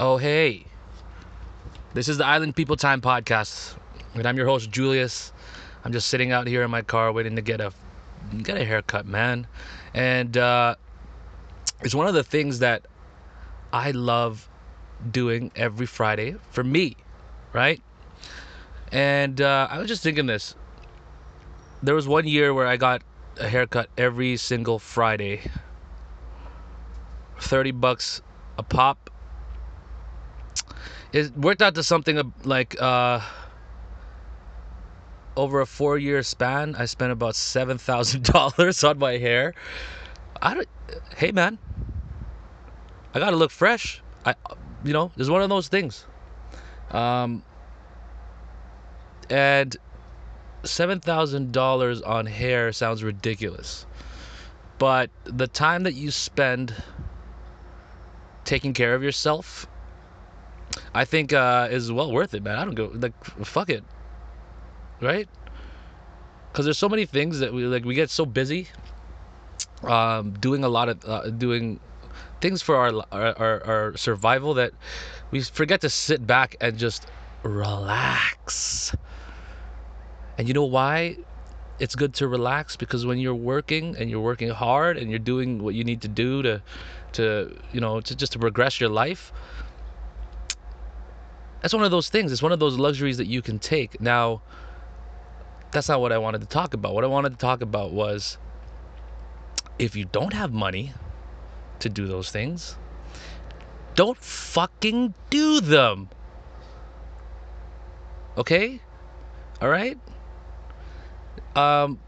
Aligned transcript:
Oh, 0.00 0.16
hey. 0.16 0.64
This 1.92 2.08
is 2.08 2.18
the 2.18 2.24
Island 2.24 2.54
People 2.54 2.76
Time 2.76 3.00
podcast. 3.00 3.74
And 4.14 4.26
I'm 4.26 4.36
your 4.36 4.46
host, 4.46 4.70
Julius. 4.70 5.32
I'm 5.84 5.92
just 5.92 6.06
sitting 6.06 6.30
out 6.30 6.46
here 6.46 6.62
in 6.62 6.70
my 6.70 6.82
car 6.82 7.10
waiting 7.10 7.34
to 7.34 7.42
get 7.42 7.60
a 7.60 7.72
get 8.44 8.56
a 8.56 8.64
haircut, 8.64 9.06
man. 9.06 9.48
And 9.94 10.36
uh, 10.36 10.76
it's 11.80 11.96
one 11.96 12.06
of 12.06 12.14
the 12.14 12.22
things 12.22 12.60
that 12.60 12.86
I 13.72 13.90
love 13.90 14.48
doing 15.10 15.50
every 15.56 15.86
Friday 15.86 16.36
for 16.52 16.62
me, 16.62 16.94
right? 17.52 17.82
And 18.92 19.40
uh, 19.40 19.66
I 19.68 19.78
was 19.78 19.88
just 19.88 20.04
thinking 20.04 20.26
this. 20.26 20.54
There 21.82 21.96
was 21.96 22.06
one 22.06 22.28
year 22.28 22.54
where 22.54 22.68
I 22.68 22.76
got 22.76 23.02
a 23.40 23.48
haircut 23.48 23.88
every 23.98 24.36
single 24.36 24.78
Friday. 24.78 25.40
30 27.40 27.72
bucks 27.72 28.22
a 28.56 28.62
pop. 28.62 29.07
It 31.12 31.36
worked 31.36 31.62
out 31.62 31.74
to 31.76 31.82
something 31.82 32.32
like 32.44 32.80
uh, 32.80 33.20
over 35.38 35.60
a 35.60 35.66
four 35.66 35.96
year 35.96 36.22
span, 36.22 36.74
I 36.76 36.84
spent 36.86 37.12
about 37.12 37.34
$7,000 37.34 38.88
on 38.90 38.98
my 38.98 39.16
hair. 39.18 39.54
I 40.42 40.54
don't, 40.54 40.68
hey 41.16 41.30
man, 41.32 41.58
I 43.14 43.20
gotta 43.20 43.36
look 43.36 43.52
fresh. 43.52 44.02
I, 44.26 44.34
you 44.84 44.92
know, 44.92 45.12
it's 45.16 45.28
one 45.28 45.42
of 45.42 45.48
those 45.48 45.68
things. 45.68 46.04
Um, 46.90 47.44
and 49.30 49.76
$7,000 50.64 52.06
on 52.06 52.26
hair 52.26 52.72
sounds 52.72 53.04
ridiculous. 53.04 53.86
But 54.78 55.10
the 55.24 55.46
time 55.46 55.84
that 55.84 55.94
you 55.94 56.10
spend 56.10 56.74
taking 58.44 58.72
care 58.74 58.94
of 58.94 59.02
yourself, 59.02 59.66
I 60.94 61.04
think 61.04 61.32
uh, 61.32 61.68
is 61.70 61.92
well 61.92 62.12
worth 62.12 62.34
it, 62.34 62.42
man. 62.42 62.58
I 62.58 62.64
don't 62.64 62.74
go 62.74 62.90
like 62.94 63.12
fuck 63.44 63.70
it, 63.70 63.84
right? 65.00 65.28
Because 66.52 66.64
there's 66.64 66.78
so 66.78 66.88
many 66.88 67.06
things 67.06 67.38
that 67.40 67.52
we 67.52 67.64
like. 67.64 67.84
We 67.84 67.94
get 67.94 68.10
so 68.10 68.26
busy 68.26 68.68
um, 69.84 70.32
doing 70.32 70.64
a 70.64 70.68
lot 70.68 70.88
of 70.88 71.04
uh, 71.04 71.30
doing 71.30 71.80
things 72.40 72.62
for 72.62 72.76
our, 72.76 73.04
our 73.12 73.64
our 73.64 73.96
survival 73.96 74.54
that 74.54 74.72
we 75.30 75.42
forget 75.42 75.80
to 75.82 75.90
sit 75.90 76.26
back 76.26 76.56
and 76.60 76.78
just 76.78 77.06
relax. 77.42 78.94
And 80.36 80.48
you 80.48 80.54
know 80.54 80.64
why? 80.64 81.16
It's 81.78 81.94
good 81.94 82.14
to 82.14 82.26
relax 82.26 82.76
because 82.76 83.06
when 83.06 83.18
you're 83.18 83.34
working 83.34 83.96
and 83.98 84.10
you're 84.10 84.20
working 84.20 84.48
hard 84.50 84.96
and 84.96 85.10
you're 85.10 85.20
doing 85.20 85.62
what 85.62 85.74
you 85.74 85.84
need 85.84 86.02
to 86.02 86.08
do 86.08 86.42
to 86.42 86.62
to 87.12 87.56
you 87.72 87.80
know 87.80 88.00
to 88.00 88.16
just 88.16 88.32
to 88.32 88.38
progress 88.38 88.80
your 88.80 88.90
life 88.90 89.32
that's 91.60 91.74
one 91.74 91.84
of 91.84 91.90
those 91.90 92.08
things. 92.08 92.32
It's 92.32 92.42
one 92.42 92.52
of 92.52 92.58
those 92.58 92.78
luxuries 92.78 93.16
that 93.18 93.26
you 93.26 93.42
can 93.42 93.58
take. 93.58 94.00
Now 94.00 94.42
that's 95.70 95.88
not 95.88 96.00
what 96.00 96.12
i 96.12 96.18
wanted 96.18 96.40
to 96.40 96.46
talk 96.46 96.74
about. 96.74 96.94
What 96.94 97.04
i 97.04 97.06
wanted 97.06 97.30
to 97.30 97.36
talk 97.36 97.60
about 97.60 97.92
was 97.92 98.38
if 99.78 99.94
you 99.94 100.04
don't 100.06 100.32
have 100.32 100.52
money 100.52 100.92
to 101.80 101.88
do 101.88 102.06
those 102.06 102.30
things 102.30 102.76
don't 103.94 104.18
fucking 104.18 105.12
do 105.28 105.60
them. 105.60 106.08
Okay? 108.36 108.80
All 109.60 109.68
right? 109.68 109.98
Um 111.56 111.98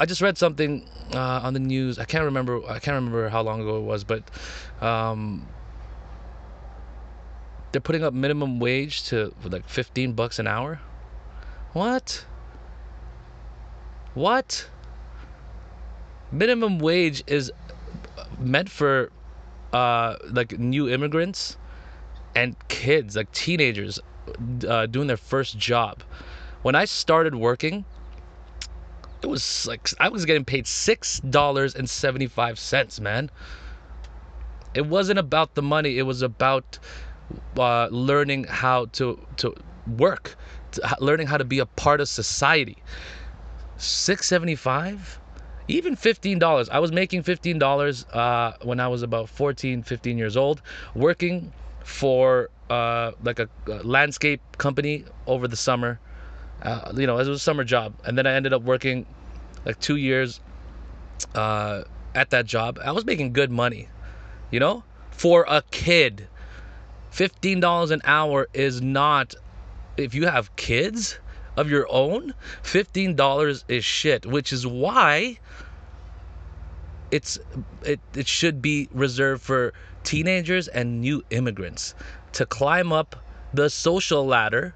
I 0.00 0.06
just 0.06 0.20
read 0.20 0.38
something 0.38 0.88
uh, 1.14 1.40
on 1.42 1.52
the 1.52 1.60
news. 1.60 1.98
I 1.98 2.04
can't 2.06 2.24
remember. 2.24 2.60
I 2.66 2.78
can't 2.78 2.94
remember 2.94 3.28
how 3.28 3.42
long 3.42 3.60
ago 3.60 3.76
it 3.76 3.82
was, 3.82 4.02
but 4.02 4.22
um, 4.80 5.46
they're 7.72 7.80
putting 7.80 8.02
up 8.02 8.12
minimum 8.12 8.58
wage 8.58 9.04
to 9.04 9.34
like 9.44 9.68
15 9.68 10.12
bucks 10.12 10.38
an 10.38 10.46
hour. 10.46 10.80
What? 11.72 12.24
What? 14.14 14.68
Minimum 16.32 16.78
wage 16.78 17.22
is 17.26 17.52
meant 18.38 18.70
for 18.70 19.10
uh, 19.72 20.16
like 20.30 20.58
new 20.58 20.88
immigrants 20.88 21.56
and 22.34 22.56
kids, 22.68 23.16
like 23.16 23.30
teenagers, 23.32 24.00
uh, 24.66 24.86
doing 24.86 25.06
their 25.06 25.16
first 25.16 25.58
job. 25.58 26.02
When 26.62 26.74
I 26.74 26.84
started 26.84 27.34
working, 27.34 27.84
it 29.22 29.26
was 29.26 29.66
like 29.66 29.90
I 29.98 30.08
was 30.08 30.24
getting 30.24 30.44
paid 30.44 30.66
six 30.66 31.20
dollars 31.20 31.74
and 31.74 31.88
seventy 31.88 32.26
five 32.26 32.58
cents, 32.58 33.00
man. 33.00 33.30
It 34.74 34.86
wasn't 34.86 35.18
about 35.18 35.54
the 35.54 35.62
money. 35.62 35.98
It 35.98 36.02
was 36.02 36.22
about 36.22 36.78
uh, 37.58 37.88
learning 37.90 38.44
how 38.44 38.86
to 38.92 39.18
to 39.38 39.54
work, 39.86 40.36
to, 40.72 40.96
learning 41.00 41.26
how 41.26 41.36
to 41.36 41.44
be 41.44 41.58
a 41.58 41.66
part 41.66 42.00
of 42.00 42.08
society. 42.08 42.78
Six 43.76 44.26
seventy 44.28 44.56
five, 44.56 45.20
even 45.68 45.96
fifteen 45.96 46.38
dollars. 46.38 46.68
I 46.68 46.78
was 46.78 46.92
making 46.92 47.22
fifteen 47.22 47.58
dollars 47.58 48.04
uh, 48.12 48.54
when 48.62 48.80
I 48.80 48.88
was 48.88 49.02
about 49.02 49.28
14, 49.28 49.82
15 49.82 50.18
years 50.18 50.36
old, 50.36 50.62
working 50.94 51.52
for 51.84 52.50
uh, 52.68 53.12
like 53.22 53.38
a, 53.38 53.48
a 53.66 53.82
landscape 53.82 54.42
company 54.58 55.04
over 55.26 55.48
the 55.48 55.56
summer 55.56 55.98
uh, 56.62 56.92
you 56.96 57.06
know, 57.06 57.16
it 57.16 57.26
was 57.26 57.28
a 57.28 57.38
summer 57.38 57.64
job, 57.64 57.94
and 58.04 58.18
then 58.18 58.26
I 58.26 58.32
ended 58.34 58.52
up 58.52 58.62
working 58.62 59.06
like 59.64 59.80
two 59.80 59.96
years 59.96 60.40
uh, 61.34 61.84
at 62.14 62.30
that 62.30 62.46
job. 62.46 62.78
I 62.84 62.92
was 62.92 63.04
making 63.04 63.32
good 63.32 63.50
money, 63.50 63.88
you 64.50 64.60
know, 64.60 64.84
for 65.10 65.44
a 65.48 65.62
kid. 65.70 66.28
Fifteen 67.10 67.60
dollars 67.60 67.90
an 67.90 68.00
hour 68.04 68.48
is 68.54 68.80
not. 68.80 69.34
If 69.96 70.14
you 70.14 70.26
have 70.26 70.54
kids 70.56 71.18
of 71.56 71.68
your 71.68 71.86
own, 71.90 72.34
fifteen 72.62 73.14
dollars 73.16 73.64
is 73.68 73.84
shit. 73.84 74.24
Which 74.26 74.52
is 74.52 74.66
why 74.66 75.38
it's 77.10 77.38
it 77.84 78.00
it 78.14 78.28
should 78.28 78.62
be 78.62 78.88
reserved 78.92 79.42
for 79.42 79.72
teenagers 80.04 80.68
and 80.68 81.00
new 81.00 81.22
immigrants 81.30 81.94
to 82.32 82.46
climb 82.46 82.92
up 82.92 83.16
the 83.52 83.68
social 83.68 84.24
ladder 84.24 84.74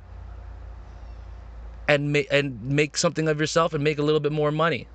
and 1.88 2.12
make 2.12 2.26
and 2.30 2.60
make 2.62 2.96
something 2.96 3.28
of 3.28 3.38
yourself 3.38 3.74
and 3.74 3.84
make 3.84 3.98
a 3.98 4.02
little 4.02 4.20
bit 4.20 4.32
more 4.32 4.50
money. 4.50 4.88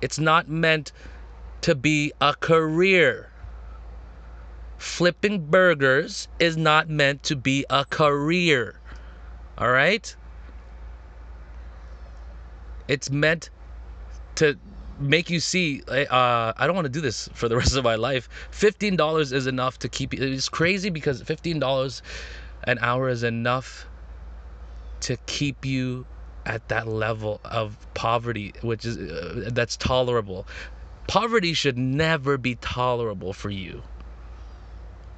It's 0.00 0.18
not 0.18 0.48
meant 0.48 0.92
to 1.62 1.74
be 1.74 2.12
a 2.20 2.34
career. 2.34 3.30
Flipping 4.78 5.46
burgers 5.46 6.28
is 6.38 6.56
not 6.56 6.88
meant 6.88 7.22
to 7.24 7.36
be 7.36 7.64
a 7.70 7.84
career. 7.84 8.80
All 9.58 9.70
right? 9.70 10.14
It's 12.88 13.10
meant 13.10 13.50
to 14.36 14.58
make 14.98 15.30
you 15.30 15.40
see 15.40 15.82
uh, 15.88 16.52
I 16.56 16.66
don't 16.66 16.74
want 16.76 16.86
to 16.86 16.92
do 16.92 17.00
this 17.00 17.28
for 17.34 17.48
the 17.48 17.56
rest 17.62 17.76
of 17.76 17.84
my 17.84 17.94
life. 17.94 18.28
$15 18.52 19.32
is 19.32 19.46
enough 19.46 19.78
to 19.80 19.88
keep 19.88 20.14
you 20.14 20.22
it's 20.22 20.48
crazy 20.48 20.90
because 20.90 21.22
$15 21.22 22.02
an 22.64 22.78
hour 22.80 23.08
is 23.08 23.22
enough 23.22 23.86
to 25.00 25.16
keep 25.26 25.64
you 25.64 26.06
at 26.46 26.68
that 26.68 26.86
level 26.86 27.40
of 27.44 27.76
poverty 27.94 28.52
which 28.62 28.84
is 28.84 28.98
uh, 28.98 29.48
that's 29.52 29.76
tolerable 29.76 30.46
poverty 31.06 31.54
should 31.54 31.78
never 31.78 32.36
be 32.36 32.54
tolerable 32.56 33.32
for 33.32 33.50
you 33.50 33.82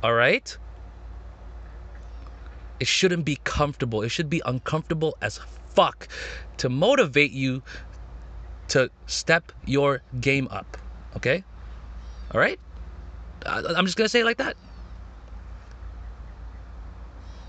all 0.02 0.14
right? 0.14 0.56
It 2.78 2.86
shouldn't 2.86 3.24
be 3.24 3.38
comfortable. 3.44 4.02
It 4.02 4.10
should 4.10 4.28
be 4.28 4.42
uncomfortable 4.44 5.16
as 5.22 5.40
fuck 5.74 6.08
to 6.58 6.68
motivate 6.68 7.32
you 7.32 7.62
to 8.68 8.90
step 9.06 9.52
your 9.64 10.02
game 10.20 10.48
up 10.50 10.76
okay? 11.16 11.42
All 12.32 12.40
right? 12.40 12.60
I'm 13.44 13.86
just 13.86 13.96
gonna 13.96 14.08
say 14.08 14.20
it 14.20 14.24
like 14.24 14.38
that. 14.38 14.56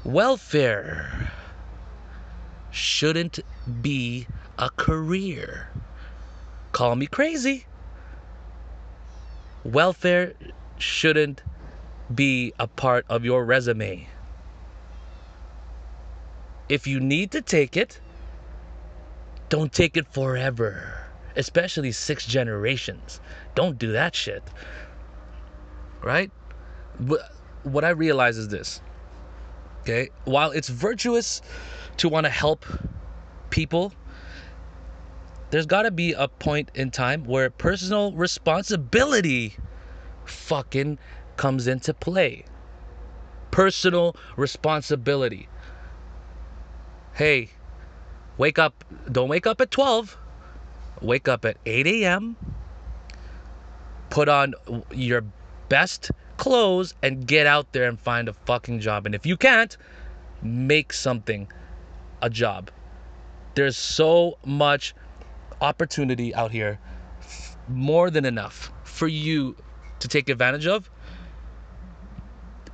Welfare 0.03 1.31
shouldn't 2.71 3.39
be 3.81 4.27
a 4.57 4.69
career. 4.69 5.69
Call 6.71 6.95
me 6.95 7.07
crazy. 7.07 7.65
Welfare 9.63 10.33
shouldn't 10.77 11.43
be 12.13 12.53
a 12.59 12.67
part 12.67 13.05
of 13.09 13.25
your 13.25 13.45
resume. 13.45 14.07
If 16.69 16.87
you 16.87 16.99
need 16.99 17.31
to 17.31 17.41
take 17.41 17.77
it, 17.77 17.99
don't 19.49 19.71
take 19.71 19.95
it 19.95 20.07
forever, 20.07 21.07
especially 21.35 21.91
six 21.91 22.25
generations. 22.25 23.21
Don't 23.55 23.77
do 23.77 23.93
that 23.93 24.15
shit. 24.15 24.43
Right? 26.01 26.31
But 26.99 27.31
What 27.63 27.83
I 27.83 27.89
realize 27.89 28.37
is 28.37 28.49
this. 28.49 28.81
Okay? 29.81 30.09
While 30.25 30.51
it's 30.51 30.69
virtuous 30.69 31.41
to 31.97 32.09
want 32.09 32.25
to 32.25 32.29
help 32.29 32.65
people, 33.49 33.93
there's 35.49 35.65
got 35.65 35.83
to 35.83 35.91
be 35.91 36.13
a 36.13 36.27
point 36.27 36.71
in 36.75 36.91
time 36.91 37.23
where 37.23 37.49
personal 37.49 38.11
responsibility 38.11 39.55
fucking 40.25 40.99
comes 41.37 41.67
into 41.67 41.93
play. 41.93 42.43
personal 43.51 44.15
responsibility. 44.35 45.49
Hey, 47.13 47.49
wake 48.37 48.59
up. 48.59 48.83
Don't 49.11 49.29
wake 49.29 49.47
up 49.47 49.61
at 49.61 49.71
12. 49.71 50.15
Wake 51.01 51.27
up 51.27 51.43
at 51.43 51.57
8 51.65 51.87
a.m. 51.87 52.35
Put 54.11 54.29
on 54.29 54.53
your 54.93 55.23
best 55.69 56.11
clothes 56.37 56.93
and 57.01 57.25
get 57.25 57.47
out 57.47 57.71
there 57.71 57.89
and 57.89 57.99
find 57.99 58.29
a 58.29 58.33
fucking 58.33 58.79
job. 58.79 59.07
And 59.07 59.15
if 59.15 59.25
you 59.25 59.37
can't, 59.37 59.75
make 60.43 60.93
something 60.93 61.51
a 62.21 62.29
job. 62.29 62.69
There's 63.55 63.75
so 63.77 64.37
much 64.45 64.93
opportunity 65.61 66.33
out 66.35 66.51
here, 66.51 66.79
more 67.67 68.11
than 68.11 68.23
enough 68.23 68.71
for 68.83 69.07
you 69.07 69.55
to 69.99 70.07
take 70.07 70.29
advantage 70.29 70.67
of 70.67 70.91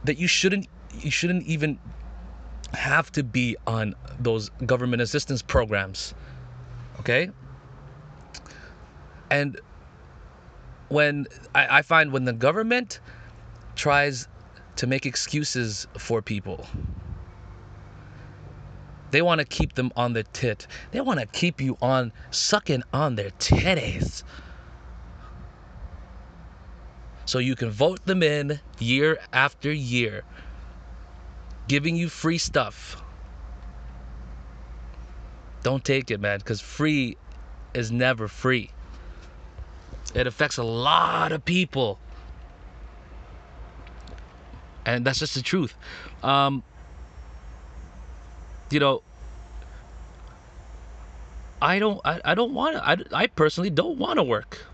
that 0.05 0.17
you 0.17 0.27
shouldn't 0.27 0.67
you 1.01 1.11
shouldn't 1.11 1.45
even 1.45 1.79
have 2.73 3.11
to 3.11 3.23
be 3.23 3.55
on 3.67 3.95
those 4.19 4.49
government 4.65 5.01
assistance 5.01 5.41
programs. 5.41 6.13
Okay? 6.99 7.29
And 9.29 9.59
when 10.89 11.27
I, 11.55 11.79
I 11.79 11.81
find 11.81 12.11
when 12.11 12.25
the 12.25 12.33
government 12.33 12.99
tries 13.75 14.27
to 14.75 14.87
make 14.87 15.05
excuses 15.05 15.87
for 15.97 16.21
people, 16.21 16.65
they 19.11 19.21
want 19.21 19.39
to 19.39 19.45
keep 19.45 19.73
them 19.73 19.91
on 19.95 20.13
their 20.13 20.23
tit. 20.33 20.67
They 20.91 21.01
want 21.01 21.19
to 21.19 21.25
keep 21.27 21.61
you 21.61 21.77
on 21.81 22.11
sucking 22.31 22.83
on 22.93 23.15
their 23.15 23.29
titties. 23.31 24.23
So 27.25 27.39
you 27.39 27.55
can 27.55 27.69
vote 27.69 28.05
them 28.05 28.21
in 28.21 28.59
year 28.79 29.17
after 29.31 29.71
year, 29.71 30.23
giving 31.67 31.95
you 31.95 32.09
free 32.09 32.37
stuff. 32.37 33.01
Don't 35.63 35.83
take 35.83 36.11
it, 36.11 36.19
man, 36.19 36.39
because 36.39 36.59
free 36.59 37.17
is 37.73 37.91
never 37.91 38.27
free. 38.27 38.71
It 40.13 40.27
affects 40.27 40.57
a 40.57 40.63
lot 40.63 41.31
of 41.31 41.45
people. 41.45 41.97
And 44.85 45.05
that's 45.05 45.19
just 45.19 45.35
the 45.35 45.41
truth. 45.41 45.75
Um, 46.21 46.63
you 48.69 48.79
know, 48.79 49.01
I 51.61 51.79
don't, 51.79 52.01
I, 52.03 52.19
I 52.25 52.35
don't 52.35 52.53
want 52.53 52.75
I, 52.75 52.97
I 53.13 53.27
personally 53.27 53.69
don't 53.69 53.97
want 53.97 54.19
to 54.19 54.23
work. 54.23 54.65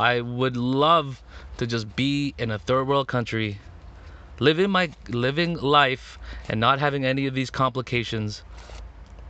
I 0.00 0.20
would 0.20 0.56
love 0.56 1.22
to 1.58 1.66
just 1.66 1.94
be 1.94 2.34
in 2.38 2.50
a 2.50 2.58
third 2.58 2.88
world 2.88 3.08
country, 3.08 3.58
living 4.38 4.70
my 4.70 4.90
living 5.08 5.54
life 5.54 6.18
and 6.48 6.58
not 6.60 6.78
having 6.78 7.04
any 7.04 7.26
of 7.26 7.34
these 7.34 7.50
complications 7.50 8.42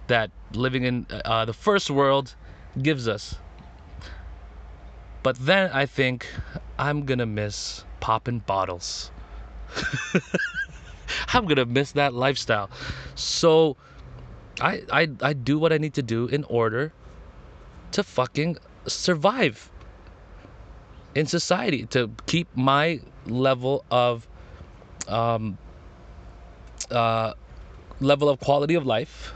that 0.07 0.31
living 0.53 0.85
in 0.85 1.07
uh, 1.25 1.45
the 1.45 1.53
first 1.53 1.91
world 1.91 2.35
gives 2.81 3.09
us. 3.09 3.37
But 5.23 5.37
then 5.39 5.71
I 5.73 5.87
think 5.87 6.27
I'm 6.79 7.05
gonna 7.05 7.27
miss 7.27 7.85
popping 8.01 8.41
bottles. 8.41 9.11
I'm 11.33 11.47
gonna 11.47 11.67
miss 11.67 11.93
that 11.93 12.15
lifestyle. 12.15 12.71
So 13.15 13.77
I, 14.61 14.83
I 14.93 15.09
I 15.23 15.33
do 15.33 15.59
what 15.59 15.73
I 15.73 15.79
need 15.79 15.95
to 15.95 16.03
do 16.03 16.27
in 16.27 16.45
order 16.45 16.93
to 17.93 18.03
fucking 18.03 18.59
survive 18.87 19.71
in 21.19 21.27
society 21.27 21.85
to 21.87 22.09
keep 22.27 22.47
my 22.55 23.01
level 23.27 23.85
of 23.91 24.29
um, 25.09 25.59
uh, 26.93 27.33
level 27.99 28.29
of 28.29 28.39
quality 28.39 28.77
of 28.77 28.87
life 28.87 29.33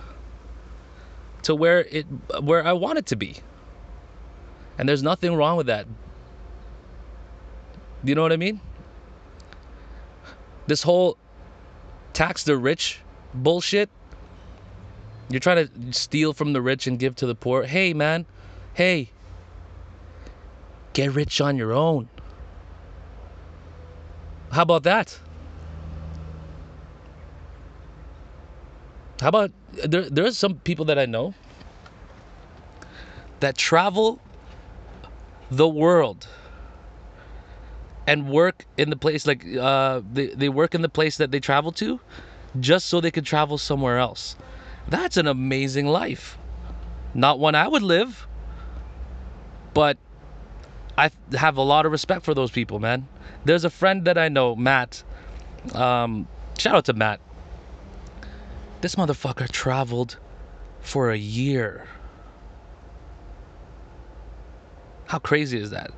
to 1.43 1.57
where 1.57 1.81
it 1.81 2.07
where 2.41 2.65
I 2.65 2.73
want 2.73 2.99
it 2.99 3.07
to 3.07 3.17
be. 3.17 3.35
And 4.79 4.89
there's 4.89 5.03
nothing 5.03 5.35
wrong 5.35 5.57
with 5.57 5.67
that. 5.67 5.87
Do 8.05 8.09
you 8.11 8.15
know 8.15 8.23
what 8.23 8.33
I 8.33 8.37
mean? 8.37 8.61
This 10.69 10.85
whole 10.85 11.19
tax 12.13 12.45
the 12.45 12.57
rich 12.57 13.01
bullshit. 13.35 13.91
You're 15.31 15.41
trying 15.41 15.67
to 15.67 15.93
steal 15.93 16.33
from 16.33 16.53
the 16.53 16.63
rich 16.63 16.87
and 16.87 16.97
give 16.97 17.17
to 17.17 17.27
the 17.27 17.35
poor. 17.35 17.65
Hey 17.65 17.93
man, 17.93 18.25
hey, 18.75 19.11
Get 20.93 21.13
rich 21.13 21.41
on 21.41 21.57
your 21.57 21.73
own. 21.73 22.09
How 24.51 24.63
about 24.63 24.83
that? 24.83 25.19
How 29.21 29.29
about 29.29 29.53
there? 29.73 30.09
There 30.11 30.27
are 30.27 30.33
some 30.33 30.57
people 30.57 30.85
that 30.87 30.99
I 30.99 31.07
know 31.07 31.35
that 33.41 33.57
travel 33.57 34.21
the 35.51 35.69
world 35.69 36.27
and 38.07 38.29
work 38.29 38.67
in 38.77 38.91
the 38.91 38.97
place 38.97 39.27
like 39.27 39.45
uh, 39.57 40.01
they, 40.13 40.29
they 40.29 40.49
work 40.49 40.75
in 40.75 40.83
the 40.83 40.89
place 40.89 41.17
that 41.17 41.31
they 41.31 41.41
travel 41.41 41.73
to 41.73 42.01
just 42.61 42.87
so 42.87 43.01
they 43.01 43.11
could 43.11 43.25
travel 43.25 43.59
somewhere 43.59 43.99
else 43.99 44.37
that's 44.89 45.17
an 45.17 45.27
amazing 45.27 45.87
life 45.87 46.39
not 47.15 47.39
one 47.39 47.55
i 47.55 47.67
would 47.67 47.83
live 47.83 48.27
but 49.75 49.97
I 50.99 51.11
have 51.35 51.57
a 51.57 51.63
lot 51.63 51.87
of 51.87 51.93
respect 51.93 52.25
for 52.25 52.35
those 52.35 52.51
people, 52.51 52.79
man. 52.79 53.09
There's 53.45 53.65
a 53.65 53.71
friend 53.71 54.05
that 54.05 54.19
I 54.19 54.29
know, 54.29 54.55
Matt. 54.55 55.03
Um, 55.75 56.29
shout 56.59 56.75
out 56.75 56.85
to 56.87 56.93
Matt. 56.93 57.21
This 58.81 58.97
motherfucker 58.97 59.51
traveled 59.51 60.19
for 60.81 61.11
a 61.11 61.17
year. 61.17 61.87
How 65.07 65.19
crazy 65.19 65.61
is 65.61 65.71
that? 65.71 65.93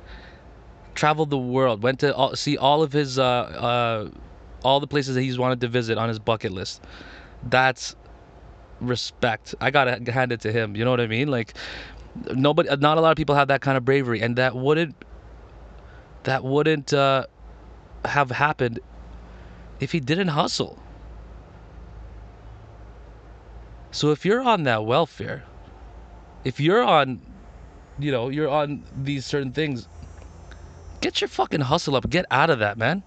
Traveled 0.93 1.29
the 1.29 1.37
world, 1.37 1.83
went 1.83 1.99
to 2.01 2.15
all, 2.15 2.35
see 2.35 2.57
all 2.57 2.83
of 2.83 2.93
his, 2.93 3.19
uh, 3.19 3.23
uh, 3.23 4.09
all 4.63 4.79
the 4.79 4.87
places 4.87 5.15
that 5.15 5.21
he's 5.21 5.37
wanted 5.37 5.61
to 5.61 5.67
visit 5.67 5.97
on 5.97 6.09
his 6.09 6.19
bucket 6.19 6.51
list. 6.51 6.83
That's 7.43 7.95
respect. 8.79 9.55
I 9.59 9.71
gotta 9.71 10.11
hand 10.11 10.31
it 10.31 10.41
to 10.41 10.51
him. 10.51 10.75
You 10.75 10.85
know 10.85 10.91
what 10.91 11.01
I 11.01 11.07
mean? 11.07 11.29
Like, 11.29 11.53
nobody 12.33 12.69
not 12.77 12.97
a 12.97 13.01
lot 13.01 13.11
of 13.11 13.17
people 13.17 13.35
have 13.35 13.47
that 13.47 13.61
kind 13.61 13.77
of 13.77 13.85
bravery 13.85 14.21
and 14.21 14.35
that 14.37 14.55
wouldn't 14.55 14.95
that 16.23 16.43
wouldn't 16.43 16.93
uh, 16.93 17.25
have 18.05 18.31
happened 18.31 18.79
if 19.79 19.91
he 19.91 19.99
didn't 19.99 20.29
hustle. 20.29 20.81
So 23.91 24.11
if 24.11 24.25
you're 24.25 24.41
on 24.41 24.63
that 24.63 24.85
welfare 24.85 25.43
if 26.45 26.59
you're 26.59 26.83
on 26.83 27.19
you 27.99 28.11
know 28.11 28.29
you're 28.29 28.47
on 28.47 28.83
these 28.95 29.25
certain 29.25 29.51
things 29.51 29.87
get 31.01 31.19
your 31.19 31.27
fucking 31.27 31.61
hustle 31.61 31.95
up. 31.95 32.09
Get 32.09 32.25
out 32.31 32.49
of 32.49 32.59
that 32.59 32.77
man. 32.77 33.03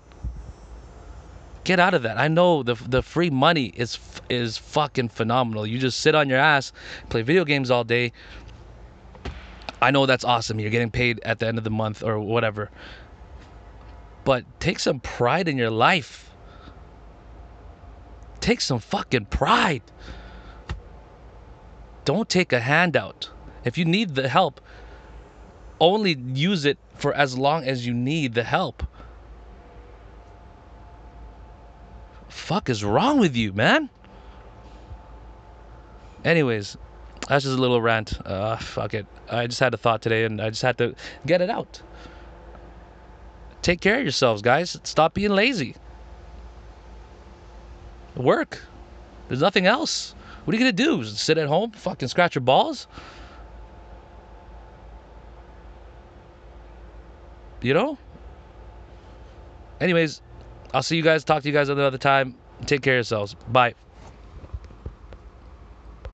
Get 1.64 1.80
out 1.80 1.94
of 1.94 2.02
that. 2.02 2.18
I 2.18 2.28
know 2.28 2.62
the 2.62 2.74
the 2.74 3.02
free 3.02 3.30
money 3.30 3.66
is 3.76 3.98
is 4.28 4.58
fucking 4.58 5.08
phenomenal. 5.08 5.66
You 5.66 5.78
just 5.78 6.00
sit 6.00 6.14
on 6.14 6.28
your 6.28 6.38
ass 6.38 6.72
play 7.08 7.22
video 7.22 7.44
games 7.44 7.70
all 7.70 7.84
day 7.84 8.12
I 9.80 9.90
know 9.90 10.06
that's 10.06 10.24
awesome. 10.24 10.58
You're 10.58 10.70
getting 10.70 10.90
paid 10.90 11.20
at 11.20 11.38
the 11.38 11.46
end 11.46 11.58
of 11.58 11.64
the 11.64 11.70
month 11.70 12.02
or 12.02 12.18
whatever. 12.18 12.70
But 14.24 14.44
take 14.60 14.78
some 14.78 15.00
pride 15.00 15.48
in 15.48 15.56
your 15.56 15.70
life. 15.70 16.30
Take 18.40 18.60
some 18.60 18.78
fucking 18.78 19.26
pride. 19.26 19.82
Don't 22.04 22.28
take 22.28 22.52
a 22.52 22.60
handout. 22.60 23.30
If 23.64 23.78
you 23.78 23.84
need 23.84 24.14
the 24.14 24.28
help, 24.28 24.60
only 25.80 26.14
use 26.14 26.64
it 26.64 26.78
for 26.94 27.14
as 27.14 27.36
long 27.38 27.64
as 27.64 27.86
you 27.86 27.94
need 27.94 28.34
the 28.34 28.44
help. 28.44 28.82
Fuck 32.28 32.68
is 32.68 32.84
wrong 32.84 33.18
with 33.18 33.36
you, 33.36 33.52
man? 33.52 33.90
Anyways, 36.24 36.76
that's 37.28 37.44
just 37.44 37.56
a 37.58 37.60
little 37.60 37.80
rant. 37.80 38.18
Uh, 38.24 38.56
fuck 38.56 38.94
it. 38.94 39.06
I 39.30 39.46
just 39.46 39.60
had 39.60 39.74
a 39.74 39.76
thought 39.76 40.00
today 40.00 40.24
and 40.24 40.40
I 40.40 40.48
just 40.48 40.62
had 40.62 40.78
to 40.78 40.94
get 41.26 41.42
it 41.42 41.50
out. 41.50 41.82
Take 43.60 43.80
care 43.80 43.98
of 43.98 44.02
yourselves, 44.02 44.40
guys. 44.40 44.78
Stop 44.84 45.14
being 45.14 45.30
lazy. 45.30 45.76
Work. 48.16 48.62
There's 49.28 49.42
nothing 49.42 49.66
else. 49.66 50.14
What 50.44 50.54
are 50.54 50.58
you 50.58 50.64
going 50.64 50.74
to 50.74 50.82
do? 50.82 51.04
Sit 51.04 51.36
at 51.36 51.46
home? 51.48 51.72
Fucking 51.72 52.08
scratch 52.08 52.34
your 52.34 52.42
balls? 52.42 52.86
You 57.60 57.74
know? 57.74 57.98
Anyways, 59.80 60.22
I'll 60.72 60.82
see 60.82 60.96
you 60.96 61.02
guys. 61.02 61.24
Talk 61.24 61.42
to 61.42 61.48
you 61.48 61.54
guys 61.54 61.68
another 61.68 61.98
time. 61.98 62.34
Take 62.64 62.82
care 62.82 62.94
of 62.94 62.98
yourselves. 62.98 63.34
Bye. 63.48 63.74